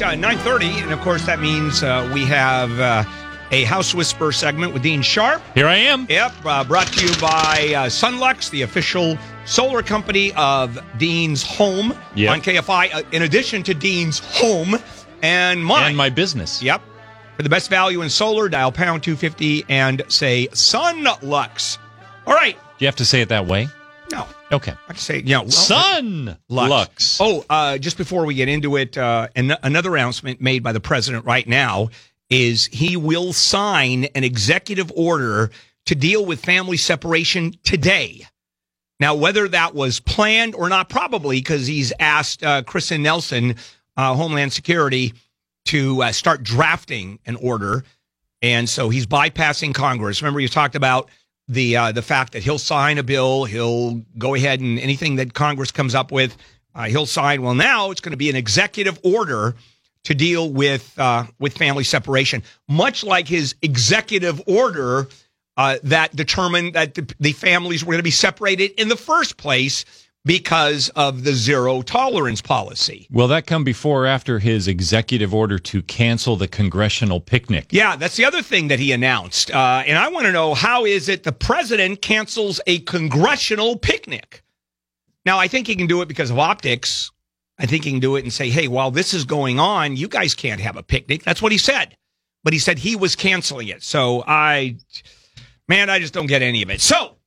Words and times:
right, 0.00 0.18
uh, 0.24 0.28
9.30, 0.28 0.82
and 0.82 0.92
of 0.92 1.00
course 1.00 1.24
that 1.26 1.40
means 1.40 1.82
uh, 1.82 2.08
we 2.12 2.24
have 2.24 2.70
uh, 2.80 3.04
a 3.50 3.64
House 3.64 3.94
Whisperer 3.94 4.32
segment 4.32 4.72
with 4.72 4.82
Dean 4.82 5.02
Sharp. 5.02 5.42
Here 5.54 5.66
I 5.66 5.76
am. 5.76 6.06
Yep, 6.08 6.32
uh, 6.44 6.64
brought 6.64 6.86
to 6.88 7.06
you 7.06 7.12
by 7.20 7.72
uh, 7.76 7.86
Sunlux, 7.86 8.50
the 8.50 8.62
official 8.62 9.16
solar 9.44 9.82
company 9.82 10.32
of 10.34 10.78
Dean's 10.98 11.42
Home 11.42 11.94
Yep. 12.14 12.30
on 12.32 12.40
KFI, 12.40 12.94
uh, 12.94 13.02
in 13.12 13.22
addition 13.22 13.62
to 13.64 13.74
Dean's 13.74 14.18
Home 14.38 14.76
and 15.22 15.64
mine. 15.64 15.88
And 15.88 15.96
my 15.96 16.10
business. 16.10 16.62
Yep. 16.62 16.82
For 17.36 17.42
the 17.42 17.48
best 17.48 17.70
value 17.70 18.02
in 18.02 18.10
solar, 18.10 18.48
dial 18.48 18.72
pound 18.72 19.02
250 19.02 19.64
and 19.68 20.02
say 20.08 20.48
Sunlux. 20.52 21.78
All 22.26 22.34
right. 22.34 22.54
Do 22.56 22.84
you 22.84 22.86
have 22.86 22.96
to 22.96 23.04
say 23.04 23.20
it 23.20 23.28
that 23.30 23.46
way? 23.46 23.68
No, 24.10 24.26
Okay. 24.50 24.72
I 24.72 24.92
can 24.92 24.96
say, 24.96 25.18
you 25.18 25.34
know, 25.34 25.42
well, 25.42 25.50
Sun 25.50 26.38
Lux. 26.48 27.18
Oh, 27.20 27.44
uh, 27.50 27.76
just 27.76 27.98
before 27.98 28.24
we 28.24 28.34
get 28.34 28.48
into 28.48 28.76
it, 28.76 28.96
uh, 28.96 29.28
an- 29.36 29.56
another 29.62 29.94
announcement 29.96 30.40
made 30.40 30.62
by 30.62 30.72
the 30.72 30.80
president 30.80 31.26
right 31.26 31.46
now 31.46 31.90
is 32.30 32.66
he 32.66 32.96
will 32.96 33.32
sign 33.34 34.04
an 34.14 34.24
executive 34.24 34.90
order 34.96 35.50
to 35.86 35.94
deal 35.94 36.24
with 36.24 36.42
family 36.42 36.76
separation 36.78 37.54
today. 37.64 38.26
Now, 39.00 39.14
whether 39.14 39.46
that 39.48 39.74
was 39.74 40.00
planned 40.00 40.54
or 40.54 40.68
not, 40.70 40.88
probably 40.88 41.36
because 41.36 41.66
he's 41.66 41.92
asked 42.00 42.42
uh, 42.42 42.62
Kirstjen 42.62 43.00
Nielsen, 43.00 43.56
uh, 43.96 44.14
Homeland 44.14 44.52
Security, 44.52 45.12
to 45.66 46.02
uh, 46.02 46.12
start 46.12 46.42
drafting 46.42 47.18
an 47.26 47.36
order, 47.36 47.84
and 48.40 48.66
so 48.68 48.88
he's 48.88 49.06
bypassing 49.06 49.74
Congress. 49.74 50.22
Remember, 50.22 50.40
you 50.40 50.48
talked 50.48 50.74
about 50.74 51.10
the 51.48 51.76
uh, 51.76 51.92
the 51.92 52.02
fact 52.02 52.34
that 52.34 52.42
he'll 52.42 52.58
sign 52.58 52.98
a 52.98 53.02
bill, 53.02 53.44
he'll 53.44 54.02
go 54.18 54.34
ahead 54.34 54.60
and 54.60 54.78
anything 54.78 55.16
that 55.16 55.34
Congress 55.34 55.70
comes 55.70 55.94
up 55.94 56.12
with, 56.12 56.36
uh, 56.74 56.84
he'll 56.84 57.06
sign. 57.06 57.42
Well, 57.42 57.54
now 57.54 57.90
it's 57.90 58.00
going 58.00 58.12
to 58.12 58.18
be 58.18 58.30
an 58.30 58.36
executive 58.36 58.98
order 59.02 59.56
to 60.04 60.14
deal 60.14 60.50
with 60.50 60.92
uh, 60.98 61.24
with 61.38 61.56
family 61.56 61.84
separation, 61.84 62.42
much 62.68 63.02
like 63.02 63.28
his 63.28 63.54
executive 63.62 64.42
order 64.46 65.08
uh, 65.56 65.78
that 65.82 66.14
determined 66.14 66.74
that 66.74 66.94
the, 66.94 67.14
the 67.18 67.32
families 67.32 67.84
were 67.84 67.92
going 67.92 67.98
to 67.98 68.04
be 68.04 68.10
separated 68.10 68.70
in 68.80 68.88
the 68.88 68.96
first 68.96 69.36
place 69.36 69.84
because 70.28 70.90
of 70.90 71.24
the 71.24 71.32
zero 71.32 71.80
tolerance 71.80 72.42
policy. 72.42 73.08
Will 73.10 73.28
that 73.28 73.46
come 73.46 73.64
before 73.64 74.04
or 74.04 74.06
after 74.06 74.38
his 74.38 74.68
executive 74.68 75.32
order 75.32 75.58
to 75.58 75.80
cancel 75.80 76.36
the 76.36 76.46
congressional 76.46 77.18
picnic? 77.18 77.68
Yeah, 77.70 77.96
that's 77.96 78.16
the 78.16 78.26
other 78.26 78.42
thing 78.42 78.68
that 78.68 78.78
he 78.78 78.92
announced. 78.92 79.50
Uh, 79.50 79.82
and 79.86 79.96
I 79.96 80.08
want 80.08 80.26
to 80.26 80.32
know 80.32 80.52
how 80.52 80.84
is 80.84 81.08
it 81.08 81.22
the 81.22 81.32
president 81.32 82.02
cancels 82.02 82.60
a 82.66 82.80
congressional 82.80 83.78
picnic? 83.78 84.42
Now, 85.24 85.38
I 85.38 85.48
think 85.48 85.66
he 85.66 85.74
can 85.74 85.86
do 85.86 86.02
it 86.02 86.08
because 86.08 86.30
of 86.30 86.38
optics. 86.38 87.10
I 87.58 87.64
think 87.64 87.84
he 87.84 87.90
can 87.90 88.00
do 88.00 88.16
it 88.16 88.22
and 88.22 88.32
say, 88.32 88.50
hey, 88.50 88.68
while 88.68 88.90
this 88.90 89.14
is 89.14 89.24
going 89.24 89.58
on, 89.58 89.96
you 89.96 90.08
guys 90.08 90.34
can't 90.34 90.60
have 90.60 90.76
a 90.76 90.82
picnic. 90.82 91.22
That's 91.22 91.40
what 91.40 91.52
he 91.52 91.58
said. 91.58 91.96
But 92.44 92.52
he 92.52 92.58
said 92.58 92.78
he 92.78 92.96
was 92.96 93.16
canceling 93.16 93.68
it. 93.68 93.82
So 93.82 94.24
I, 94.26 94.76
man, 95.68 95.88
I 95.88 95.98
just 96.00 96.12
don't 96.12 96.26
get 96.26 96.42
any 96.42 96.62
of 96.62 96.68
it. 96.68 96.82
So 96.82 97.17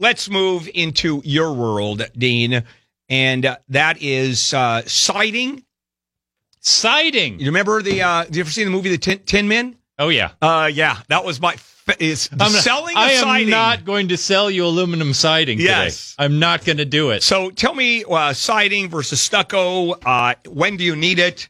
let's 0.00 0.28
move 0.28 0.68
into 0.74 1.22
your 1.24 1.52
world, 1.52 2.02
Dean. 2.18 2.64
And 3.08 3.46
uh, 3.46 3.56
that 3.68 4.02
is 4.02 4.52
uh, 4.52 4.82
siding. 4.86 5.64
Siding. 6.60 7.38
You 7.40 7.46
remember 7.46 7.80
the, 7.82 8.02
uh, 8.02 8.24
did 8.24 8.36
you 8.36 8.40
ever 8.40 8.50
see 8.50 8.64
the 8.64 8.70
movie 8.70 8.90
The 8.90 8.98
Tin, 8.98 9.18
Tin 9.20 9.48
Men? 9.48 9.76
Oh, 9.98 10.08
yeah. 10.08 10.32
Uh, 10.42 10.70
yeah, 10.72 10.98
that 11.08 11.24
was 11.24 11.40
my 11.40 11.56
is 11.98 12.28
I'm 12.32 12.38
not- 12.38 12.50
selling. 12.62 12.96
I 12.96 13.12
am 13.12 13.22
siding. 13.24 13.50
not 13.50 13.84
going 13.84 14.08
to 14.08 14.16
sell 14.16 14.50
you 14.50 14.64
aluminum 14.64 15.12
siding 15.12 15.58
Yes. 15.58 16.12
today. 16.12 16.24
I'm 16.24 16.38
not 16.38 16.64
going 16.64 16.78
to 16.78 16.84
do 16.84 17.10
it. 17.10 17.22
So 17.22 17.50
tell 17.50 17.74
me, 17.74 18.04
uh, 18.04 18.32
siding 18.32 18.88
versus 18.88 19.20
stucco. 19.20 19.92
Uh, 19.92 20.34
when 20.48 20.76
do 20.76 20.84
you 20.84 20.94
need 20.94 21.18
it? 21.18 21.48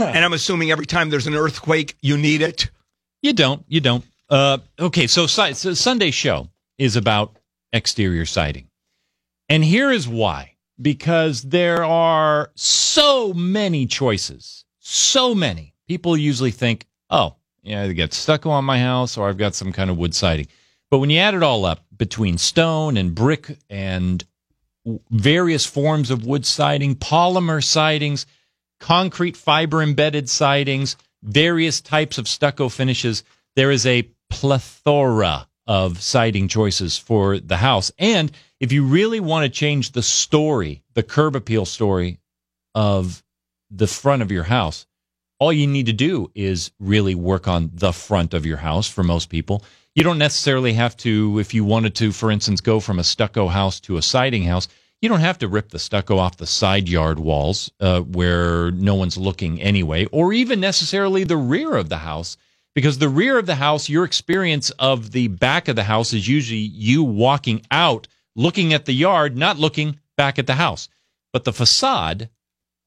and 0.00 0.24
I'm 0.24 0.32
assuming 0.32 0.70
every 0.72 0.86
time 0.86 1.10
there's 1.10 1.26
an 1.26 1.34
earthquake, 1.34 1.96
you 2.00 2.16
need 2.16 2.42
it. 2.42 2.70
You 3.22 3.32
don't. 3.34 3.64
You 3.68 3.80
don't. 3.80 4.04
Uh, 4.28 4.58
okay, 4.80 5.06
so, 5.06 5.26
so 5.26 5.52
Sunday's 5.52 6.14
show 6.14 6.48
is 6.78 6.96
about 6.96 7.36
exterior 7.72 8.26
siding. 8.26 8.68
And 9.48 9.64
here 9.64 9.90
is 9.90 10.08
why. 10.08 10.52
Because 10.80 11.42
there 11.42 11.84
are 11.84 12.50
so 12.54 13.32
many 13.32 13.86
choices. 13.86 14.64
So 14.80 15.34
many. 15.34 15.74
People 15.86 16.16
usually 16.16 16.50
think, 16.50 16.86
oh, 17.10 17.36
yeah, 17.62 17.82
I 17.82 17.92
got 17.92 18.12
stucco 18.12 18.50
on 18.50 18.64
my 18.64 18.78
house 18.78 19.16
or 19.16 19.28
I've 19.28 19.38
got 19.38 19.54
some 19.54 19.72
kind 19.72 19.90
of 19.90 19.98
wood 19.98 20.14
siding. 20.14 20.48
But 20.90 20.98
when 20.98 21.10
you 21.10 21.18
add 21.18 21.34
it 21.34 21.42
all 21.42 21.64
up 21.64 21.84
between 21.96 22.38
stone 22.38 22.96
and 22.96 23.14
brick 23.14 23.58
and 23.70 24.24
various 25.10 25.64
forms 25.64 26.10
of 26.10 26.26
wood 26.26 26.44
siding, 26.44 26.96
polymer 26.96 27.62
sidings, 27.64 28.26
concrete 28.80 29.36
fiber 29.36 29.82
embedded 29.82 30.28
sidings, 30.28 30.96
various 31.22 31.80
types 31.80 32.18
of 32.18 32.28
stucco 32.28 32.68
finishes. 32.68 33.24
There 33.56 33.70
is 33.70 33.86
a 33.86 34.08
plethora 34.28 35.46
of 35.66 36.00
siding 36.00 36.48
choices 36.48 36.98
for 36.98 37.38
the 37.38 37.56
house. 37.56 37.90
And 37.98 38.30
if 38.60 38.72
you 38.72 38.84
really 38.84 39.20
want 39.20 39.44
to 39.44 39.50
change 39.50 39.92
the 39.92 40.02
story, 40.02 40.82
the 40.94 41.02
curb 41.02 41.36
appeal 41.36 41.64
story 41.64 42.18
of 42.74 43.22
the 43.70 43.86
front 43.86 44.22
of 44.22 44.30
your 44.30 44.44
house, 44.44 44.86
all 45.38 45.52
you 45.52 45.66
need 45.66 45.86
to 45.86 45.92
do 45.92 46.30
is 46.34 46.70
really 46.78 47.14
work 47.14 47.48
on 47.48 47.70
the 47.74 47.92
front 47.92 48.34
of 48.34 48.46
your 48.46 48.58
house 48.58 48.88
for 48.88 49.02
most 49.02 49.28
people. 49.28 49.64
You 49.94 50.02
don't 50.02 50.18
necessarily 50.18 50.72
have 50.74 50.96
to, 50.98 51.38
if 51.38 51.54
you 51.54 51.64
wanted 51.64 51.94
to, 51.96 52.12
for 52.12 52.30
instance, 52.30 52.60
go 52.60 52.80
from 52.80 52.98
a 52.98 53.04
stucco 53.04 53.48
house 53.48 53.80
to 53.80 53.96
a 53.96 54.02
siding 54.02 54.44
house, 54.44 54.68
you 55.00 55.08
don't 55.08 55.20
have 55.20 55.38
to 55.38 55.48
rip 55.48 55.68
the 55.68 55.78
stucco 55.78 56.16
off 56.16 56.38
the 56.38 56.46
side 56.46 56.88
yard 56.88 57.18
walls 57.18 57.70
uh, 57.80 58.00
where 58.00 58.70
no 58.70 58.94
one's 58.94 59.18
looking 59.18 59.60
anyway, 59.60 60.06
or 60.06 60.32
even 60.32 60.60
necessarily 60.60 61.24
the 61.24 61.36
rear 61.36 61.76
of 61.76 61.90
the 61.90 61.98
house, 61.98 62.36
because 62.74 62.98
the 62.98 63.08
rear 63.08 63.38
of 63.38 63.46
the 63.46 63.54
house, 63.54 63.88
your 63.88 64.04
experience 64.04 64.70
of 64.78 65.12
the 65.12 65.28
back 65.28 65.68
of 65.68 65.76
the 65.76 65.84
house 65.84 66.12
is 66.12 66.26
usually 66.28 66.58
you 66.58 67.02
walking 67.02 67.62
out, 67.70 68.08
looking 68.36 68.72
at 68.72 68.84
the 68.84 68.92
yard, 68.92 69.36
not 69.36 69.58
looking 69.58 69.98
back 70.16 70.38
at 70.38 70.46
the 70.46 70.54
house. 70.54 70.88
But 71.32 71.44
the 71.44 71.52
facade 71.52 72.28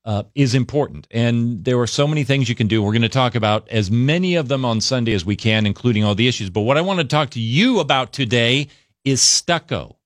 uh, 0.05 0.23
is 0.35 0.55
important. 0.55 1.07
And 1.11 1.65
there 1.65 1.79
are 1.79 1.87
so 1.87 2.07
many 2.07 2.23
things 2.23 2.47
you 2.47 2.55
can 2.55 2.67
do. 2.67 2.81
We're 2.81 2.93
going 2.93 3.01
to 3.01 3.09
talk 3.09 3.35
about 3.35 3.67
as 3.69 3.91
many 3.91 4.35
of 4.35 4.47
them 4.47 4.63
on 4.63 4.79
Sunday 4.79 5.13
as 5.13 5.25
we 5.25 5.35
can, 5.35 5.65
including 5.65 6.03
all 6.05 6.15
the 6.15 6.27
issues. 6.29 6.49
But 6.49 6.61
what 6.61 6.77
I 6.77 6.81
want 6.81 6.99
to 6.99 7.05
talk 7.05 7.31
to 7.31 7.41
you 7.41 7.79
about 7.81 8.13
today 8.13 8.69
is 9.03 9.21
stucco. 9.21 9.97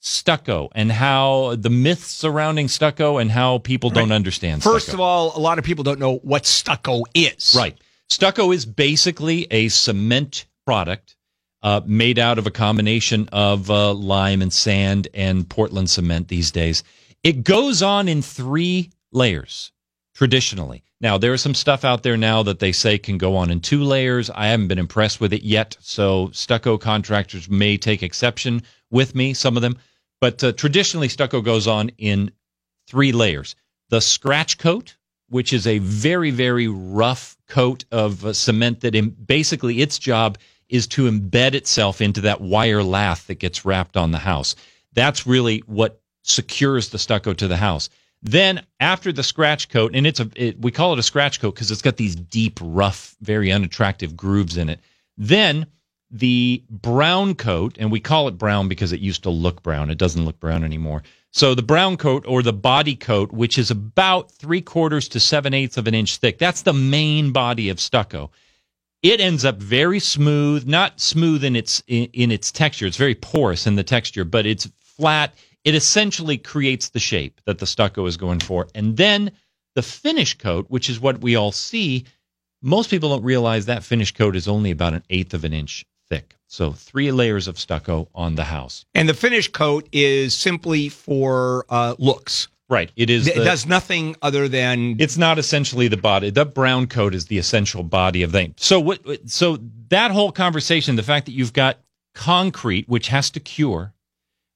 Stucco 0.00 0.68
and 0.74 0.90
how 0.92 1.56
the 1.56 1.70
myths 1.70 2.06
surrounding 2.08 2.68
stucco 2.68 3.18
and 3.18 3.30
how 3.30 3.58
people 3.58 3.90
don't 3.90 4.12
understand 4.12 4.62
First 4.62 4.86
stucco. 4.86 4.96
of 4.96 5.00
all, 5.00 5.36
a 5.36 5.40
lot 5.40 5.58
of 5.58 5.64
people 5.64 5.82
don't 5.82 5.98
know 5.98 6.16
what 6.18 6.46
stucco 6.46 7.02
is. 7.14 7.54
Right. 7.56 7.76
Stucco 8.08 8.52
is 8.52 8.64
basically 8.66 9.46
a 9.50 9.68
cement 9.68 10.46
product 10.64 11.16
uh, 11.62 11.80
made 11.84 12.18
out 12.18 12.38
of 12.38 12.46
a 12.46 12.50
combination 12.50 13.28
of 13.32 13.70
uh, 13.70 13.92
lime 13.92 14.42
and 14.42 14.52
sand 14.52 15.08
and 15.14 15.48
Portland 15.48 15.90
cement 15.90 16.28
these 16.28 16.50
days. 16.50 16.84
It 17.24 17.42
goes 17.42 17.82
on 17.82 18.08
in 18.08 18.22
three 18.22 18.90
layers 19.12 19.72
traditionally. 20.14 20.84
Now, 21.00 21.18
there 21.18 21.34
is 21.34 21.42
some 21.42 21.54
stuff 21.54 21.84
out 21.84 22.02
there 22.02 22.16
now 22.16 22.42
that 22.44 22.58
they 22.58 22.72
say 22.72 22.96
can 22.96 23.18
go 23.18 23.36
on 23.36 23.50
in 23.50 23.60
two 23.60 23.82
layers. 23.82 24.30
I 24.30 24.46
haven't 24.46 24.68
been 24.68 24.78
impressed 24.78 25.20
with 25.20 25.32
it 25.32 25.42
yet. 25.42 25.76
So, 25.80 26.30
stucco 26.32 26.78
contractors 26.78 27.50
may 27.50 27.76
take 27.76 28.02
exception 28.02 28.62
with 28.90 29.14
me, 29.14 29.34
some 29.34 29.56
of 29.56 29.62
them. 29.62 29.76
But 30.20 30.42
uh, 30.42 30.52
traditionally, 30.52 31.08
stucco 31.08 31.42
goes 31.42 31.66
on 31.66 31.90
in 31.98 32.30
three 32.86 33.12
layers 33.12 33.56
the 33.88 34.00
scratch 34.00 34.58
coat, 34.58 34.96
which 35.28 35.52
is 35.52 35.66
a 35.66 35.78
very, 35.78 36.30
very 36.30 36.68
rough 36.68 37.36
coat 37.48 37.84
of 37.90 38.24
uh, 38.24 38.32
cement 38.32 38.80
that 38.80 39.26
basically 39.26 39.80
its 39.80 39.98
job 39.98 40.38
is 40.68 40.86
to 40.88 41.10
embed 41.10 41.54
itself 41.54 42.00
into 42.00 42.20
that 42.22 42.40
wire 42.40 42.82
lath 42.82 43.26
that 43.26 43.38
gets 43.38 43.64
wrapped 43.64 43.96
on 43.96 44.10
the 44.10 44.18
house. 44.18 44.56
That's 44.92 45.26
really 45.26 45.58
what 45.66 46.00
secures 46.22 46.90
the 46.90 46.98
stucco 46.98 47.32
to 47.34 47.48
the 47.48 47.56
house. 47.56 47.88
Then 48.22 48.64
after 48.80 49.12
the 49.12 49.22
scratch 49.22 49.68
coat, 49.68 49.94
and 49.94 50.06
it's 50.06 50.20
a 50.20 50.28
it, 50.34 50.60
we 50.60 50.72
call 50.72 50.92
it 50.92 50.98
a 50.98 51.04
scratch 51.04 51.40
coat 51.40 51.54
because 51.54 51.70
it's 51.70 51.82
got 51.82 51.96
these 51.96 52.16
deep, 52.16 52.58
rough, 52.62 53.14
very 53.20 53.52
unattractive 53.52 54.16
grooves 54.16 54.56
in 54.56 54.68
it. 54.68 54.80
Then 55.16 55.66
the 56.10 56.64
brown 56.70 57.34
coat, 57.34 57.76
and 57.78 57.92
we 57.92 58.00
call 58.00 58.28
it 58.28 58.38
brown 58.38 58.68
because 58.68 58.92
it 58.92 59.00
used 59.00 59.22
to 59.24 59.30
look 59.30 59.62
brown. 59.62 59.90
It 59.90 59.98
doesn't 59.98 60.24
look 60.24 60.40
brown 60.40 60.64
anymore. 60.64 61.02
So 61.36 61.54
the 61.54 61.60
brown 61.60 61.98
coat 61.98 62.24
or 62.26 62.42
the 62.42 62.54
body 62.54 62.96
coat, 62.96 63.30
which 63.30 63.58
is 63.58 63.70
about 63.70 64.30
three 64.30 64.62
quarters 64.62 65.06
to 65.08 65.20
seven 65.20 65.52
eighths 65.52 65.76
of 65.76 65.86
an 65.86 65.92
inch 65.92 66.16
thick, 66.16 66.38
that's 66.38 66.62
the 66.62 66.72
main 66.72 67.30
body 67.30 67.68
of 67.68 67.78
stucco. 67.78 68.30
It 69.02 69.20
ends 69.20 69.44
up 69.44 69.58
very 69.58 70.00
smooth, 70.00 70.66
not 70.66 70.98
smooth 70.98 71.44
in 71.44 71.54
its 71.54 71.82
in, 71.88 72.06
in 72.14 72.32
its 72.32 72.50
texture. 72.50 72.86
It's 72.86 72.96
very 72.96 73.14
porous 73.14 73.66
in 73.66 73.74
the 73.74 73.84
texture, 73.84 74.24
but 74.24 74.46
it's 74.46 74.66
flat. 74.80 75.34
It 75.62 75.74
essentially 75.74 76.38
creates 76.38 76.88
the 76.88 77.00
shape 77.00 77.38
that 77.44 77.58
the 77.58 77.66
stucco 77.66 78.06
is 78.06 78.16
going 78.16 78.40
for. 78.40 78.68
And 78.74 78.96
then 78.96 79.30
the 79.74 79.82
finish 79.82 80.38
coat, 80.38 80.64
which 80.70 80.88
is 80.88 81.00
what 81.00 81.20
we 81.20 81.36
all 81.36 81.52
see, 81.52 82.06
most 82.62 82.88
people 82.88 83.10
don't 83.10 83.22
realize 83.22 83.66
that 83.66 83.84
finish 83.84 84.10
coat 84.10 84.36
is 84.36 84.48
only 84.48 84.70
about 84.70 84.94
an 84.94 85.02
eighth 85.10 85.34
of 85.34 85.44
an 85.44 85.52
inch 85.52 85.84
thick. 86.10 86.36
So 86.46 86.72
three 86.72 87.10
layers 87.12 87.48
of 87.48 87.58
stucco 87.58 88.08
on 88.14 88.34
the 88.34 88.44
house. 88.44 88.84
And 88.94 89.08
the 89.08 89.14
finish 89.14 89.48
coat 89.48 89.88
is 89.92 90.34
simply 90.34 90.88
for 90.88 91.66
uh, 91.68 91.94
looks. 91.98 92.48
Right. 92.68 92.90
It 92.96 93.10
is. 93.10 93.28
It 93.28 93.36
the- 93.36 93.44
does 93.44 93.66
nothing 93.66 94.16
other 94.22 94.48
than 94.48 94.96
It's 94.98 95.16
not 95.16 95.38
essentially 95.38 95.88
the 95.88 95.96
body. 95.96 96.30
The 96.30 96.44
brown 96.44 96.86
coat 96.88 97.14
is 97.14 97.26
the 97.26 97.38
essential 97.38 97.82
body 97.82 98.22
of 98.22 98.32
the. 98.32 98.52
So 98.56 98.80
what? 98.80 99.00
So 99.30 99.58
that 99.88 100.10
whole 100.10 100.32
conversation, 100.32 100.96
the 100.96 101.02
fact 101.02 101.26
that 101.26 101.32
you've 101.32 101.52
got 101.52 101.78
concrete, 102.14 102.88
which 102.88 103.08
has 103.08 103.30
to 103.30 103.40
cure, 103.40 103.92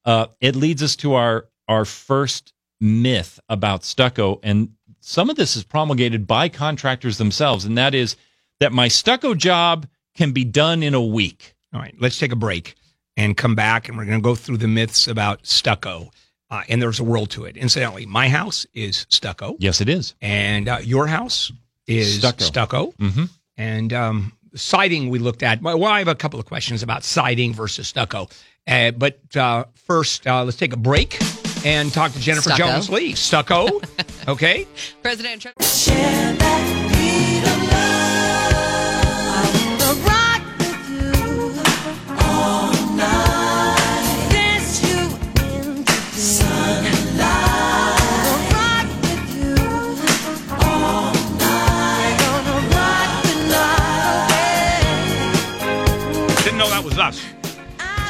uh, 0.04 0.26
it 0.40 0.56
leads 0.56 0.82
us 0.82 0.96
to 0.96 1.14
our 1.14 1.46
our 1.68 1.84
first 1.84 2.52
myth 2.80 3.38
about 3.48 3.84
stucco, 3.84 4.40
and 4.42 4.70
some 5.00 5.30
of 5.30 5.36
this 5.36 5.54
is 5.54 5.62
promulgated 5.62 6.26
by 6.26 6.48
contractors 6.48 7.18
themselves, 7.18 7.64
and 7.64 7.78
that 7.78 7.94
is 7.94 8.16
that 8.58 8.72
my 8.72 8.88
stucco 8.88 9.34
job 9.34 9.86
can 10.16 10.32
be 10.32 10.44
done 10.44 10.82
in 10.82 10.94
a 10.94 11.00
week. 11.02 11.54
All 11.72 11.80
right, 11.80 11.94
let's 12.00 12.18
take 12.18 12.32
a 12.32 12.36
break 12.36 12.74
and 13.16 13.36
come 13.36 13.54
back, 13.54 13.88
and 13.88 13.96
we're 13.98 14.04
going 14.04 14.18
to 14.18 14.22
go 14.22 14.34
through 14.34 14.56
the 14.58 14.68
myths 14.68 15.06
about 15.08 15.46
stucco. 15.46 16.10
Uh, 16.50 16.62
and 16.68 16.82
there's 16.82 16.98
a 16.98 17.04
world 17.04 17.30
to 17.30 17.44
it. 17.44 17.56
Incidentally, 17.56 18.06
my 18.06 18.28
house 18.28 18.66
is 18.74 19.06
stucco, 19.08 19.54
Yes, 19.60 19.80
it 19.80 19.88
is. 19.88 20.14
and 20.20 20.68
uh, 20.68 20.78
your 20.82 21.06
house 21.06 21.52
is 21.86 22.18
Stucco. 22.18 22.44
stucco. 22.44 22.92
Mm-hmm. 22.98 23.24
And 23.56 23.92
um, 23.92 24.32
siding, 24.56 25.10
we 25.10 25.20
looked 25.20 25.42
at. 25.44 25.62
Well, 25.62 25.84
I 25.84 26.00
have 26.00 26.08
a 26.08 26.14
couple 26.16 26.40
of 26.40 26.46
questions 26.46 26.82
about 26.82 27.04
siding 27.04 27.52
versus 27.54 27.86
stucco. 27.88 28.28
Uh, 28.66 28.90
but 28.90 29.20
uh, 29.36 29.64
first, 29.74 30.26
uh, 30.26 30.42
let's 30.44 30.56
take 30.56 30.72
a 30.72 30.76
break 30.76 31.18
and 31.64 31.92
talk 31.92 32.12
to 32.12 32.20
Jennifer 32.20 32.50
Stucco. 32.50 32.56
Jones 32.72 32.90
Lee. 32.90 33.14
Stucco, 33.14 33.80
okay? 34.28 34.66
President 35.02 35.42
Trump. 35.42 36.79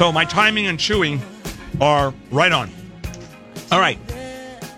So 0.00 0.10
my 0.10 0.24
timing 0.24 0.66
and 0.66 0.80
chewing 0.80 1.20
are 1.78 2.14
right 2.30 2.52
on. 2.52 2.70
All 3.70 3.78
right. 3.78 3.98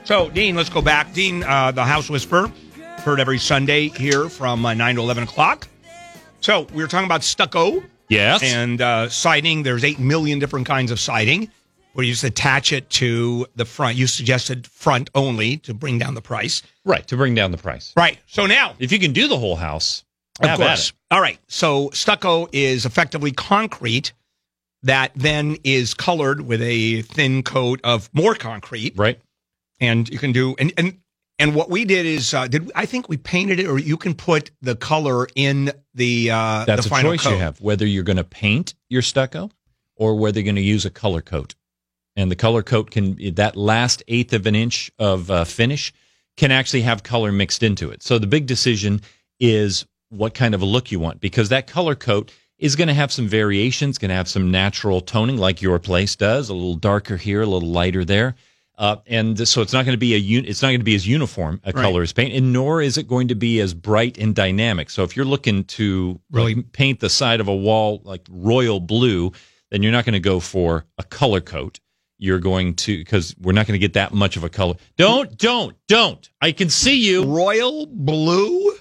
So, 0.03 0.29
Dean, 0.31 0.57
let's 0.57 0.69
go 0.69 0.83
back. 0.83 1.13
Dean, 1.13 1.45
uh, 1.45 1.71
the 1.71 1.85
House 1.85 2.11
Whisperer, 2.11 2.51
heard 3.05 3.21
every 3.21 3.39
Sunday 3.39 3.87
here 3.87 4.29
from 4.29 4.67
uh, 4.67 4.75
9 4.75 4.97
to 4.97 5.01
11 5.01 5.23
o'clock. 5.23 5.69
So, 6.41 6.67
we 6.75 6.83
were 6.83 6.89
talking 6.89 7.05
about 7.07 7.23
stucco 7.23 7.85
Yes. 8.09 8.43
and 8.43 8.81
uh, 8.81 9.09
siding. 9.11 9.63
There's 9.63 9.85
8 9.85 10.01
million 10.01 10.41
different 10.41 10.67
kinds 10.67 10.91
of 10.91 10.99
siding 10.99 11.49
where 11.93 12.05
you 12.05 12.11
just 12.15 12.25
attach 12.25 12.73
it 12.73 12.91
to 12.91 13.47
the 13.55 13.65
front. 13.65 13.97
You 13.97 14.09
suggested 14.09 14.67
front 14.67 15.09
only 15.15 15.59
to 15.59 15.73
bring 15.73 16.01
down 16.01 16.15
the 16.17 16.21
price. 16.21 16.63
right 16.85 17.07
to 17.07 17.17
bring 17.17 17.37
down 17.37 17.53
the 17.53 17.59
price. 17.59 17.93
Right. 17.97 18.19
So 18.27 18.47
now, 18.47 18.75
If 18.81 18.91
you 18.91 18.99
can 18.99 19.13
do 19.13 19.29
the 19.29 19.39
whole 19.39 19.55
house, 19.55 20.03
of 20.41 20.59
course. 20.59 20.93
All 21.13 21.21
right. 21.21 21.39
So 21.47 21.91
stucco 21.91 22.49
is 22.51 22.87
effectively 22.87 23.31
concrete 23.31 24.13
that 24.83 25.13
then 25.15 25.57
is 25.65 25.95
colored 25.95 26.41
with 26.43 26.61
a 26.63 27.03
thin 27.03 27.43
coat 27.43 27.81
of 27.85 28.11
more 28.13 28.35
concrete, 28.35 28.95
Right. 28.97 29.21
and 29.81 30.09
you 30.09 30.19
can 30.19 30.33
do 30.33 30.55
and 30.59 30.73
and 30.77 30.99
and 31.39 31.55
what 31.55 31.71
we 31.71 31.85
did 31.85 32.07
is 32.07 32.35
uh, 32.35 32.47
did 32.47 32.71
I 32.75 32.87
think 32.87 33.09
we 33.09 33.17
painted 33.17 33.59
it, 33.61 33.67
or 33.67 33.79
you 33.79 33.97
can 33.97 34.15
put 34.15 34.51
the 34.61 34.77
color 34.77 35.27
in 35.35 35.73
the 35.95 36.31
uh, 36.31 36.65
That's 36.65 36.89
the 36.89 36.95
a 36.95 37.03
choice 37.03 37.23
coat. 37.23 37.31
you 37.31 37.37
have 37.39 37.61
whether 37.61 37.87
you're 37.87 38.05
going 38.05 38.17
to 38.19 38.25
paint 38.25 38.75
your 38.89 39.03
stucco 39.03 39.51
or 39.97 40.15
whether 40.17 40.39
you're 40.41 40.45
going 40.45 40.57
to 40.57 40.63
use 40.63 40.85
a 40.85 40.91
color 40.91 41.21
coat. 41.21 41.55
And 42.15 42.31
the 42.31 42.37
color 42.37 42.63
coat 42.63 42.91
can 42.91 43.17
that 43.37 43.57
last 43.57 44.03
eighth 44.09 44.33
of 44.35 44.47
an 44.47 44.55
inch 44.55 44.91
of 44.99 45.31
uh, 45.31 45.45
finish 45.45 45.93
can 46.37 46.51
actually 46.53 46.83
have 46.83 47.03
color 47.03 47.33
mixed 47.33 47.63
into 47.63 47.91
it. 47.91 48.03
So 48.03 48.19
the 48.19 48.27
big 48.27 48.47
decision 48.47 49.01
is 49.41 49.87
what 50.11 50.35
kind 50.35 50.55
of 50.55 50.61
a 50.63 50.67
look 50.67 50.93
you 50.93 51.01
want 51.01 51.21
because 51.21 51.49
that 51.49 51.67
color 51.67 51.95
coat 51.95 52.31
is 52.63 52.77
going 52.77 52.89
to 52.89 52.95
have 52.95 53.13
some 53.13 53.27
variations, 53.29 53.99
going 53.99 54.09
to 54.11 54.15
have 54.15 54.29
some 54.29 54.51
natural 54.51 55.01
toning 55.01 55.37
like 55.37 55.61
your 55.61 55.79
place 55.79 56.17
does, 56.17 56.49
a 56.49 56.55
little 56.55 56.77
darker 56.77 57.17
here, 57.17 57.43
a 57.43 57.47
little 57.47 57.69
lighter 57.69 58.05
there. 58.05 58.35
Uh, 58.79 58.97
and 59.07 59.47
so 59.47 59.61
it's 59.61 59.73
not 59.73 59.85
going 59.85 59.95
to 59.95 59.99
be 59.99 60.15
a 60.15 60.19
un- 60.39 60.47
it's 60.47 60.63
not 60.63 60.69
going 60.69 60.81
to 60.81 60.85
be 60.85 60.95
as 60.95 61.07
uniform 61.07 61.61
a 61.65 61.73
Right. 61.73 61.83
color 61.83 62.03
as 62.03 62.13
paint, 62.13 62.33
and 62.35 62.53
nor 62.53 62.81
is 62.81 62.97
it 62.97 63.07
going 63.07 63.29
to 63.29 63.35
be 63.35 63.61
as 63.61 63.75
bright 63.75 64.17
and 64.17 64.35
dynamic. 64.35 64.89
So 64.91 65.03
if 65.03 65.15
you're 65.17 65.27
looking 65.27 65.65
to 65.65 66.19
Really- 66.31 66.55
like, 66.55 66.73
paint 66.73 67.01
the 67.01 67.11
side 67.11 67.41
of 67.41 67.49
a 67.49 67.55
wall 67.55 68.01
like 68.05 68.23
royal 68.31 68.81
blue, 68.81 69.33
then 69.71 69.83
you're 69.83 69.93
not 69.93 70.05
going 70.05 70.15
to 70.15 70.21
go 70.21 70.41
for 70.41 70.85
a 70.99 71.03
color 71.03 71.41
coat. 71.41 71.81
You're 72.19 72.39
going 72.39 72.75
to 72.77 72.97
because 72.97 73.35
we're 73.41 73.53
not 73.53 73.67
going 73.67 73.75
to 73.75 73.85
get 73.87 73.95
that 73.95 74.15
much 74.15 74.37
of 74.37 74.45
a 74.45 74.49
color. 74.49 74.75
Don't, 74.97 75.37
don't, 75.37 75.77
don't. 75.89 76.31
I 76.41 76.53
can 76.53 76.71
see 76.71 76.95
you. 77.09 77.25
Royal 77.25 77.87
blue 77.87 78.73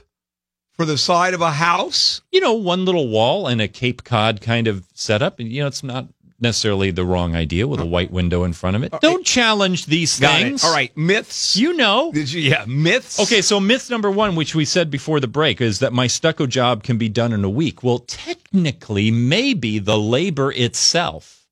for 0.82 0.86
the 0.88 0.98
side 0.98 1.36
of 1.36 1.42
a 1.42 1.52
house. 1.52 2.24
You 2.32 2.42
know, 2.42 2.54
one 2.54 2.86
little 2.86 3.08
wall 3.08 3.46
and 3.46 3.62
a 3.62 3.68
Cape 3.68 4.04
Cod 4.04 4.42
kind 4.42 4.68
of 4.68 4.84
setup, 4.96 5.40
and 5.40 5.48
you 5.52 5.62
know, 5.62 5.68
it's 5.68 5.84
not 5.84 6.08
necessarily 6.40 6.90
the 6.90 7.06
wrong 7.06 7.36
idea 7.36 7.68
with 7.68 7.80
a 7.80 7.84
uh-huh. 7.84 7.92
white 7.92 8.10
window 8.10 8.44
in 8.46 8.54
front 8.54 8.76
of 8.76 8.82
it. 8.82 8.92
Uh, 8.92 8.98
Don't 9.00 9.24
challenge 9.24 9.86
these 9.86 10.20
Got 10.20 10.42
things. 10.42 10.64
it. 10.64 10.68
All 10.68 10.74
right, 10.74 10.92
myths. 10.98 11.56
You 11.56 11.74
know. 11.74 12.12
Did 12.12 12.32
you- 12.32 12.42
yeah, 12.42 12.66
myths. 12.68 13.20
Okay, 13.20 13.44
so 13.44 13.60
myth 13.60 13.92
number 13.92 14.10
one, 14.10 14.36
which 14.36 14.56
we 14.56 14.66
said 14.66 14.90
before 14.90 15.20
the 15.20 15.28
break, 15.28 15.62
is 15.62 15.78
that 15.80 15.94
my 15.94 16.08
stucco 16.08 16.48
job 16.48 16.82
can 16.82 16.98
be 16.98 17.10
done 17.10 17.32
in 17.32 17.44
a 17.44 17.50
week. 17.50 17.84
Well, 17.84 18.00
technically, 18.00 19.12
maybe 19.12 19.78
the 19.78 20.00
labor 20.00 20.52
itself, 20.52 21.46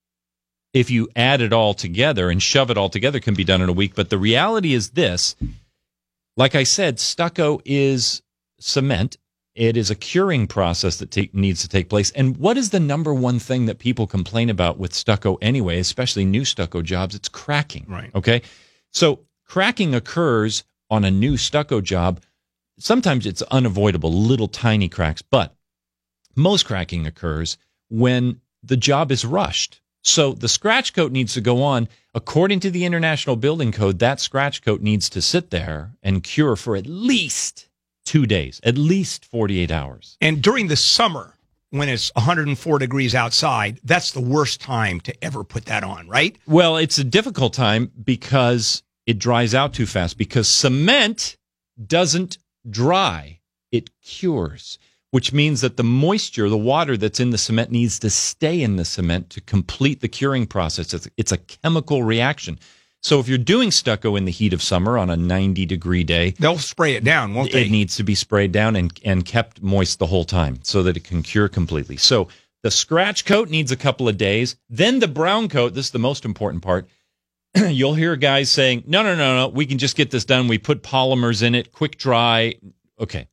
if 0.74 0.90
you 0.90 1.08
add 1.16 1.40
it 1.40 1.54
all 1.54 1.76
together 1.76 2.32
and 2.32 2.42
shove 2.42 2.72
it 2.72 2.80
all 2.80 2.90
together, 2.90 3.20
can 3.20 3.36
be 3.36 3.44
done 3.44 3.62
in 3.62 3.70
a 3.70 3.74
week. 3.74 3.94
But 3.94 4.10
the 4.10 4.18
reality 4.18 4.74
is 4.74 4.90
this 4.90 5.36
like 6.40 6.56
I 6.56 6.64
said, 6.64 7.02
stucco 7.02 7.60
is 7.66 8.22
cement. 8.60 9.18
It 9.56 9.76
is 9.76 9.90
a 9.90 9.96
curing 9.96 10.48
process 10.48 10.98
that 10.98 11.12
ta- 11.12 11.24
needs 11.34 11.62
to 11.62 11.68
take 11.68 11.90
place. 11.90 12.12
And 12.12 12.38
what 12.38 12.58
is 12.58 12.70
the 12.70 12.80
number 12.80 13.14
one 13.14 13.40
thing 13.40 13.66
that 13.66 13.80
people 13.80 14.08
complain 14.08 14.50
about 14.50 14.78
with 14.78 14.94
stucco 14.94 15.36
anyway, 15.42 15.80
especially 15.80 16.26
new 16.26 16.46
stucco 16.46 16.82
jobs? 16.82 17.16
It's 17.16 17.30
cracking. 17.30 17.86
Right. 17.88 18.12
Okay. 18.16 18.42
So 18.92 19.20
cracking 19.46 19.96
occurs 19.96 20.64
on 20.90 21.04
a 21.04 21.12
new 21.12 21.36
stucco 21.36 21.82
job. 21.82 22.22
Sometimes 22.78 23.26
it's 23.26 23.42
unavoidable, 23.44 24.14
little 24.14 24.48
tiny 24.48 24.88
cracks, 24.88 25.22
but 25.22 25.56
most 26.36 26.66
cracking 26.66 27.06
occurs 27.06 27.58
when 27.90 28.40
the 28.64 28.78
job 28.78 29.12
is 29.12 29.26
rushed. 29.26 29.82
So 30.02 30.34
the 30.34 30.48
scratch 30.48 30.94
coat 30.94 31.12
needs 31.12 31.34
to 31.34 31.42
go 31.42 31.62
on. 31.62 31.90
According 32.16 32.62
to 32.62 32.72
the 32.72 32.86
International 32.86 33.36
Building 33.36 33.72
Code, 33.72 34.00
that 34.00 34.20
scratch 34.20 34.62
coat 34.62 34.82
needs 34.82 35.10
to 35.10 35.22
sit 35.22 35.50
there 35.52 35.92
and 36.02 36.24
cure 36.24 36.56
for 36.56 36.76
at 36.76 36.88
least 36.88 37.69
two 38.10 38.26
days, 38.26 38.60
at 38.64 38.76
least 38.76 39.24
48 39.26 39.70
hours. 39.70 40.18
And 40.20 40.42
during 40.42 40.68
the 40.68 40.76
summer, 40.76 41.36
when 41.70 41.90
it's 41.90 42.12
104 42.16 42.80
degrees 42.80 43.14
outside, 43.14 43.80
that's 43.84 44.14
the 44.14 44.20
worst 44.20 44.60
time 44.60 45.00
to 45.02 45.24
ever 45.24 45.44
put 45.44 45.66
that 45.66 45.84
on, 45.84 46.08
right? 46.08 46.36
Well, 46.48 46.78
it's 46.78 46.98
a 46.98 47.04
difficult 47.04 47.54
time 47.54 47.92
because 48.04 48.82
it 49.06 49.20
dries 49.20 49.54
out 49.54 49.76
too 49.76 49.86
fast 49.86 50.18
because 50.18 50.50
cement 50.50 51.38
doesn't 51.86 52.40
dry, 52.68 53.42
it 53.72 53.92
cures, 54.02 54.80
which 55.12 55.32
means 55.32 55.62
that 55.62 55.78
the 55.78 55.84
moisture, 55.84 56.50
the 56.50 56.58
water 56.58 56.98
that's 56.98 57.20
in 57.20 57.30
the 57.30 57.38
cement 57.38 57.70
needs 57.70 58.00
to 58.00 58.10
stay 58.10 58.60
in 58.60 58.78
the 58.78 58.86
cement 58.86 59.30
to 59.30 59.42
complete 59.42 60.02
the 60.02 60.08
curing 60.08 60.48
process. 60.48 60.96
It's, 60.96 61.08
it's 61.16 61.32
a 61.32 61.38
chemical 61.38 62.02
reaction. 62.02 62.58
So 63.02 63.20
if 63.20 63.28
you're 63.30 63.38
doing 63.38 63.72
stucco 63.72 64.16
in 64.18 64.26
the 64.26 64.32
heat 64.32 64.52
of 64.54 64.62
summer 64.62 64.98
on 64.98 65.10
a 65.10 65.16
90 65.16 65.66
degree 65.66 66.04
day, 66.04 66.32
They'll 66.32 66.58
spray 66.58 66.96
it 66.96 67.04
down, 67.04 67.34
won't 67.34 67.52
they? 67.52 67.66
it 67.66 67.72
needs 67.72 67.96
to 67.98 68.04
be 68.04 68.16
sprayed 68.16 68.52
down 68.52 68.76
and, 68.76 68.92
and 69.06 69.26
kept 69.26 69.62
moist 69.62 70.00
the 70.00 70.06
whole 70.08 70.26
time 70.26 70.60
so 70.64 70.84
that 70.84 70.98
it 70.98 71.04
can 71.06 71.24
cure 71.24 71.48
completely. 71.48 71.96
So 71.98 72.28
the 72.62 72.72
scratch 72.72 73.24
coat 73.26 73.50
needs 73.50 73.72
a 73.72 73.78
couple 73.78 74.10
of 74.10 74.18
days. 74.18 74.58
Then 74.70 75.00
the 75.00 75.08
brown 75.08 75.48
coat, 75.48 75.74
this 75.74 75.86
is 75.86 75.92
the 75.92 76.00
most 76.00 76.26
important 76.26 76.62
part. 76.62 76.90
You'll 77.56 77.94
hear 77.96 78.16
guys 78.18 78.52
saying, 78.52 78.84
no, 78.86 79.02
no, 79.02 79.16
no, 79.16 79.36
no, 79.38 79.48
we 79.48 79.66
can 79.66 79.78
just 79.78 79.96
get 79.96 80.12
this 80.12 80.26
done. 80.26 80.50
We 80.50 80.58
put 80.58 80.84
polymers 80.84 81.42
in 81.42 81.56
it, 81.56 81.72
quick 81.72 81.98
dry. 81.98 82.56
Okay. 83.00 83.28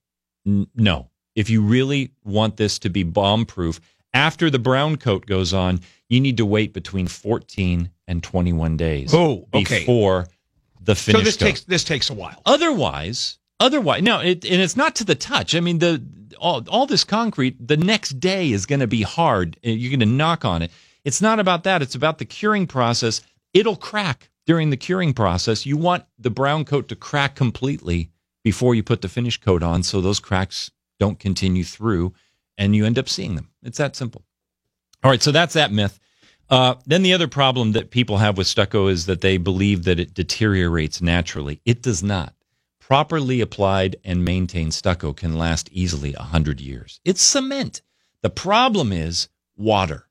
N- 0.46 0.68
no. 0.76 1.10
If 1.34 1.50
you 1.50 1.60
really 1.60 2.12
want 2.24 2.56
this 2.56 2.78
to 2.78 2.88
be 2.88 3.02
bomb 3.02 3.44
proof, 3.44 3.80
after 4.16 4.50
the 4.50 4.58
brown 4.58 4.96
coat 4.96 5.26
goes 5.26 5.52
on, 5.52 5.80
you 6.08 6.20
need 6.20 6.36
to 6.38 6.46
wait 6.46 6.72
between 6.72 7.06
14 7.06 7.90
and 8.08 8.22
21 8.22 8.76
days 8.76 9.12
Oh, 9.14 9.46
okay. 9.52 9.80
before 9.80 10.26
the 10.80 10.94
finish. 10.94 11.20
so 11.20 11.24
this 11.24 11.36
coat. 11.36 11.44
takes 11.46 11.60
this 11.64 11.84
takes 11.84 12.10
a 12.10 12.14
while. 12.14 12.40
Otherwise, 12.46 13.38
otherwise, 13.60 14.02
no, 14.02 14.20
it, 14.20 14.44
and 14.44 14.60
it's 14.62 14.76
not 14.76 14.94
to 14.96 15.04
the 15.04 15.14
touch. 15.14 15.54
I 15.54 15.60
mean, 15.60 15.78
the 15.78 16.02
all, 16.38 16.62
all 16.68 16.86
this 16.86 17.04
concrete, 17.04 17.56
the 17.66 17.76
next 17.76 18.20
day 18.20 18.50
is 18.52 18.66
going 18.66 18.80
to 18.80 18.86
be 18.86 19.02
hard. 19.02 19.56
Uh, 19.64 19.70
You're 19.70 19.90
going 19.90 20.00
to 20.00 20.06
knock 20.16 20.44
on 20.44 20.62
it. 20.62 20.70
It's 21.04 21.22
not 21.22 21.38
about 21.40 21.64
that. 21.64 21.82
It's 21.82 21.94
about 21.94 22.18
the 22.18 22.24
curing 22.24 22.66
process. 22.66 23.22
It'll 23.54 23.76
crack 23.76 24.28
during 24.46 24.70
the 24.70 24.76
curing 24.76 25.14
process. 25.14 25.64
You 25.66 25.76
want 25.76 26.04
the 26.18 26.30
brown 26.30 26.64
coat 26.64 26.88
to 26.88 26.96
crack 26.96 27.34
completely 27.36 28.10
before 28.44 28.74
you 28.74 28.82
put 28.82 29.00
the 29.02 29.08
finish 29.08 29.40
coat 29.40 29.62
on, 29.62 29.82
so 29.82 30.00
those 30.00 30.20
cracks 30.20 30.70
don't 31.00 31.18
continue 31.18 31.64
through, 31.64 32.12
and 32.58 32.74
you 32.74 32.84
end 32.86 32.98
up 32.98 33.08
seeing 33.08 33.34
them. 33.36 33.50
It's 33.62 33.78
that 33.78 33.96
simple. 33.96 34.24
All 35.02 35.10
right, 35.10 35.22
so 35.22 35.30
that's 35.30 35.54
that 35.54 35.72
myth. 35.72 35.98
Uh, 36.48 36.76
then 36.86 37.02
the 37.02 37.12
other 37.12 37.28
problem 37.28 37.72
that 37.72 37.90
people 37.90 38.18
have 38.18 38.38
with 38.38 38.46
stucco 38.46 38.86
is 38.86 39.06
that 39.06 39.20
they 39.20 39.36
believe 39.36 39.84
that 39.84 39.98
it 39.98 40.14
deteriorates 40.14 41.02
naturally. 41.02 41.60
It 41.64 41.82
does 41.82 42.02
not. 42.02 42.34
Properly 42.78 43.40
applied 43.40 43.96
and 44.04 44.24
maintained 44.24 44.72
stucco 44.72 45.12
can 45.12 45.36
last 45.36 45.68
easily 45.72 46.12
100 46.12 46.60
years. 46.60 47.00
It's 47.04 47.20
cement. 47.20 47.82
The 48.22 48.30
problem 48.30 48.92
is 48.92 49.28
water. 49.56 50.06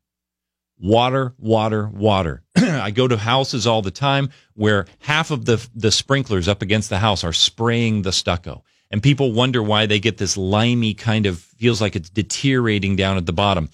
Water, 0.78 1.34
water, 1.40 1.88
water. 1.88 2.44
I 2.58 2.92
go 2.92 3.08
to 3.08 3.16
houses 3.16 3.66
all 3.66 3.82
the 3.82 3.92
time 3.92 4.30
where 4.56 4.88
half 5.00 5.32
of 5.32 5.46
the, 5.46 5.66
the 5.74 5.92
sprinklers 5.92 6.50
up 6.50 6.62
against 6.62 6.90
the 6.90 7.00
house 7.00 7.24
are 7.24 7.32
spraying 7.32 8.02
the 8.02 8.12
stucco. 8.12 8.66
And 8.92 9.02
people 9.02 9.32
wonder 9.32 9.62
why 9.62 9.86
they 9.86 10.00
get 10.00 10.18
this 10.18 10.38
limey 10.38 10.94
kind 10.94 11.26
of 11.26 11.40
feels 11.40 11.82
like 11.82 11.96
it's 11.96 12.10
deteriorating 12.10 12.96
down 12.96 13.18
at 13.18 13.26
the 13.26 13.34
bottom. 13.34 13.70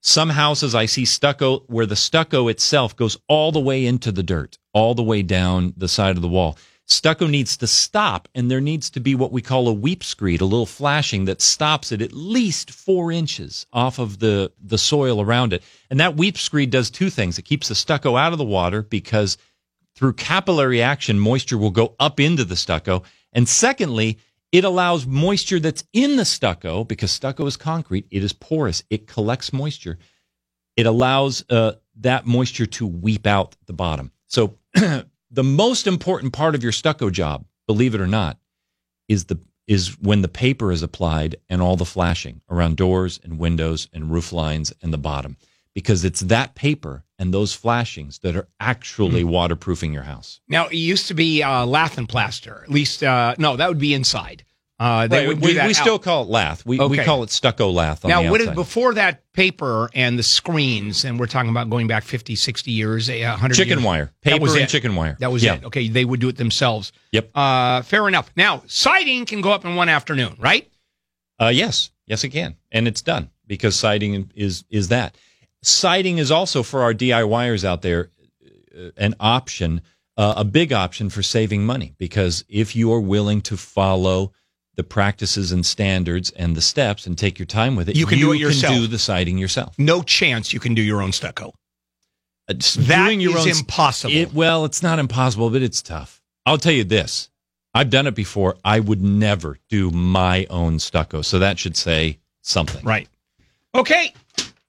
Some 0.00 0.30
houses 0.30 0.74
I 0.74 0.86
see 0.86 1.04
stucco 1.04 1.60
where 1.66 1.86
the 1.86 1.96
stucco 1.96 2.48
itself 2.48 2.94
goes 2.96 3.16
all 3.28 3.52
the 3.52 3.60
way 3.60 3.86
into 3.86 4.12
the 4.12 4.22
dirt, 4.22 4.58
all 4.72 4.94
the 4.94 5.02
way 5.02 5.22
down 5.22 5.74
the 5.76 5.88
side 5.88 6.16
of 6.16 6.22
the 6.22 6.28
wall. 6.28 6.56
Stucco 6.88 7.26
needs 7.26 7.56
to 7.56 7.66
stop, 7.66 8.28
and 8.32 8.48
there 8.48 8.60
needs 8.60 8.90
to 8.90 9.00
be 9.00 9.16
what 9.16 9.32
we 9.32 9.42
call 9.42 9.66
a 9.66 9.72
weep 9.72 10.04
screed, 10.04 10.40
a 10.40 10.44
little 10.44 10.66
flashing 10.66 11.24
that 11.24 11.42
stops 11.42 11.90
it 11.90 12.00
at 12.00 12.12
least 12.12 12.70
four 12.70 13.10
inches 13.10 13.66
off 13.72 13.98
of 13.98 14.20
the, 14.20 14.52
the 14.62 14.78
soil 14.78 15.20
around 15.20 15.52
it. 15.52 15.64
And 15.90 15.98
that 15.98 16.16
weep 16.16 16.38
screed 16.38 16.70
does 16.70 16.88
two 16.88 17.10
things. 17.10 17.38
It 17.38 17.42
keeps 17.42 17.66
the 17.66 17.74
stucco 17.74 18.16
out 18.16 18.30
of 18.30 18.38
the 18.38 18.44
water 18.44 18.82
because 18.82 19.36
through 19.96 20.12
capillary 20.12 20.80
action, 20.80 21.18
moisture 21.18 21.58
will 21.58 21.72
go 21.72 21.96
up 21.98 22.20
into 22.20 22.44
the 22.44 22.54
stucco. 22.54 23.02
And 23.32 23.48
secondly, 23.48 24.18
it 24.56 24.64
allows 24.64 25.06
moisture 25.06 25.60
that's 25.60 25.84
in 25.92 26.16
the 26.16 26.24
stucco 26.24 26.82
because 26.82 27.10
stucco 27.10 27.44
is 27.44 27.58
concrete. 27.58 28.06
It 28.10 28.24
is 28.24 28.32
porous. 28.32 28.82
It 28.88 29.06
collects 29.06 29.52
moisture. 29.52 29.98
It 30.76 30.86
allows 30.86 31.44
uh, 31.50 31.72
that 31.96 32.24
moisture 32.24 32.64
to 32.64 32.86
weep 32.86 33.26
out 33.26 33.54
the 33.66 33.74
bottom. 33.74 34.12
So 34.28 34.56
the 34.74 35.44
most 35.44 35.86
important 35.86 36.32
part 36.32 36.54
of 36.54 36.62
your 36.62 36.72
stucco 36.72 37.10
job, 37.10 37.44
believe 37.66 37.94
it 37.94 38.00
or 38.00 38.06
not, 38.06 38.38
is 39.08 39.26
the 39.26 39.38
is 39.66 39.98
when 40.00 40.22
the 40.22 40.28
paper 40.28 40.72
is 40.72 40.82
applied 40.82 41.36
and 41.50 41.60
all 41.60 41.76
the 41.76 41.84
flashing 41.84 42.40
around 42.48 42.78
doors 42.78 43.20
and 43.22 43.38
windows 43.38 43.88
and 43.92 44.10
roof 44.10 44.32
lines 44.32 44.72
and 44.80 44.90
the 44.90 44.98
bottom 44.98 45.36
because 45.76 46.06
it's 46.06 46.20
that 46.20 46.54
paper 46.54 47.04
and 47.18 47.34
those 47.34 47.52
flashings 47.52 48.20
that 48.20 48.34
are 48.34 48.48
actually 48.60 49.24
waterproofing 49.24 49.92
your 49.92 50.04
house. 50.04 50.40
Now, 50.48 50.68
it 50.68 50.76
used 50.76 51.08
to 51.08 51.14
be 51.14 51.42
uh, 51.42 51.66
lath 51.66 51.98
and 51.98 52.08
plaster. 52.08 52.62
At 52.62 52.70
least, 52.70 53.02
uh, 53.02 53.34
no, 53.36 53.56
that 53.56 53.68
would 53.68 53.78
be 53.78 53.92
inside. 53.92 54.45
Uh, 54.78 55.06
they 55.06 55.20
Right, 55.20 55.28
would 55.28 55.40
we, 55.40 55.48
do 55.48 55.54
that 55.54 55.64
we 55.68 55.70
out- 55.70 55.76
still 55.76 55.98
call 55.98 56.24
it 56.24 56.28
lath. 56.28 56.66
We, 56.66 56.78
we 56.78 56.98
call 56.98 57.22
it 57.22 57.30
stucco 57.30 57.70
lath 57.70 58.04
on 58.04 58.10
now, 58.10 58.22
the 58.22 58.30
what 58.30 58.40
is 58.42 58.50
before 58.50 58.92
that 58.94 59.22
paper 59.32 59.88
and 59.94 60.18
the 60.18 60.22
screens, 60.22 61.04
and 61.06 61.18
we're 61.18 61.26
talking 61.28 61.48
about 61.50 61.70
going 61.70 61.86
back 61.86 62.04
50, 62.04 62.36
60 62.36 62.70
years, 62.72 63.08
eh, 63.08 63.26
100 63.26 63.54
chicken 63.54 63.78
years. 63.78 63.86
wire, 63.86 64.12
That 64.24 64.40
was 64.40 64.52
and 64.52 64.64
it. 64.64 64.68
chicken 64.68 64.94
wire. 64.94 65.16
That 65.18 65.32
was 65.32 65.42
yeah. 65.42 65.54
it. 65.54 65.64
Okay, 65.64 65.88
they 65.88 66.04
would 66.04 66.20
do 66.20 66.28
it 66.28 66.36
themselves. 66.36 66.92
Yep. 67.12 67.30
Uh, 67.34 67.80
fair 67.82 68.06
enough. 68.06 68.30
Now, 68.36 68.62
siding 68.66 69.24
can 69.24 69.40
go 69.40 69.50
up 69.50 69.64
in 69.64 69.76
one 69.76 69.88
afternoon, 69.88 70.36
right? 70.38 70.70
Uh, 71.40 71.48
yes, 71.48 71.90
yes, 72.06 72.22
it 72.24 72.28
can, 72.30 72.56
and 72.70 72.86
it's 72.86 73.00
done 73.02 73.30
because 73.46 73.76
siding 73.76 74.30
is 74.34 74.64
is 74.68 74.88
that. 74.88 75.16
Siding 75.62 76.18
is 76.18 76.30
also 76.30 76.62
for 76.62 76.82
our 76.82 76.92
DIYers 76.92 77.64
out 77.64 77.80
there 77.82 78.10
uh, 78.78 78.90
an 78.98 79.14
option, 79.20 79.80
uh, 80.18 80.34
a 80.36 80.44
big 80.44 80.72
option 80.72 81.08
for 81.10 81.22
saving 81.22 81.64
money 81.64 81.94
because 81.98 82.44
if 82.48 82.76
you 82.76 82.92
are 82.92 83.00
willing 83.00 83.40
to 83.42 83.56
follow 83.56 84.32
the 84.76 84.84
practices 84.84 85.52
and 85.52 85.64
standards 85.64 86.30
and 86.32 86.54
the 86.56 86.60
steps 86.60 87.06
and 87.06 87.16
take 87.16 87.38
your 87.38 87.46
time 87.46 87.76
with 87.76 87.88
it, 87.88 87.96
You 87.96 88.06
can 88.06 88.18
do 88.18 88.32
it 88.32 88.38
yourself. 88.38 88.74
do 88.74 88.86
the 88.86 88.98
siding 88.98 89.38
yourself. 89.38 89.74
No 89.78 90.02
chance 90.02 90.52
you 90.52 90.60
can 90.60 90.74
do 90.74 90.82
your 90.82 91.00
own 91.02 91.12
stucco. 91.12 91.54
Uh, 92.48 92.54
That 92.80 93.06
doing 93.06 93.20
your 93.20 93.36
is 93.38 93.46
own 93.46 93.48
impossible. 93.60 94.14
It, 94.14 94.32
well, 94.34 94.64
it's 94.64 94.82
not 94.82 94.98
impossible, 94.98 95.50
but 95.50 95.62
it's 95.62 95.82
tough. 95.82 96.20
I'll 96.44 96.58
tell 96.58 96.72
you 96.72 96.84
this. 96.84 97.28
I've 97.74 97.90
done 97.90 98.06
it 98.06 98.14
before. 98.14 98.56
I 98.64 98.80
would 98.80 99.02
never 99.02 99.58
do 99.68 99.90
my 99.90 100.46
own 100.48 100.78
stucco. 100.78 101.22
So 101.22 101.38
that 101.40 101.58
should 101.58 101.76
say 101.76 102.18
something. 102.42 102.84
right. 102.84 103.08
Okay, 103.74 104.14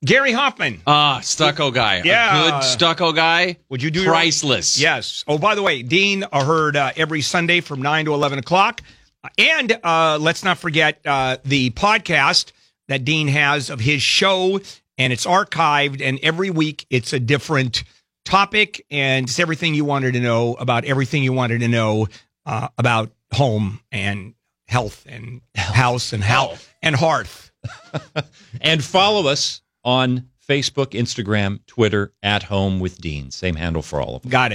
Gary 0.04 0.34
Hoffman. 0.34 0.82
Ah, 0.86 1.20
stucco 1.22 1.72
guy. 1.72 2.02
Yeah. 2.04 2.48
A 2.48 2.52
good 2.52 2.64
stucco 2.64 3.14
guy. 3.14 3.58
Would 3.70 3.82
you 3.82 3.90
do 3.92 4.02
your 4.02 4.10
own- 4.10 4.16
priceless? 4.16 4.78
Yes. 4.80 5.24
Oh, 5.28 5.38
by 5.38 5.56
the 5.56 5.62
way, 5.64 5.82
Dean 5.84 6.24
are 6.26 6.44
heard 6.44 6.76
uh, 6.76 6.92
every 6.98 7.22
Sunday 7.22 7.62
from 7.62 7.82
9 7.82 8.06
to 8.06 8.14
11 8.14 8.40
o'clock. 8.40 8.82
And 9.38 9.79
uh, 9.84 10.17
let's 10.19 10.43
not 10.43 10.57
forget 10.57 11.00
uh, 11.05 11.38
the 11.43 11.72
podcast 11.72 12.51
that 12.88 13.05
Dean 13.05 13.27
has 13.27 13.69
of 13.69 13.79
his 13.79 14.01
show, 14.01 14.60
and 14.98 15.13
it's 15.13 15.25
archived. 15.25 16.01
And 16.01 16.19
every 16.24 16.50
week 16.50 16.86
it's 16.89 17.13
a 17.13 17.19
different 17.19 17.84
topic, 18.25 18.86
and 18.91 19.27
it's 19.27 19.39
everything 19.39 19.74
you 19.74 19.86
wanted 19.86 20.13
to 20.13 20.19
know 20.19 20.55
about 20.55 20.86
everything 20.86 21.24
you 21.24 21.34
wanted 21.34 21.60
to 21.62 21.67
know 21.67 22.07
uh, 22.46 22.67
about 22.77 23.12
home 23.34 23.79
and 23.91 24.34
health 24.67 25.05
and 25.10 25.41
house 25.55 26.13
and 26.13 26.24
health 26.24 26.74
and 26.81 26.96
hearth. 26.96 27.51
And 28.62 28.84
follow 28.84 29.27
us 29.29 29.62
on 29.84 30.29
Facebook, 30.48 30.91
Instagram, 30.91 31.60
Twitter, 31.67 32.13
at 32.24 32.43
home 32.43 32.79
with 32.79 33.00
Dean. 33.00 33.31
Same 33.31 33.55
handle 33.55 33.81
for 33.81 34.01
all 34.01 34.15
of 34.15 34.22
them. 34.22 34.31
Got 34.31 34.43
it. 34.43 34.46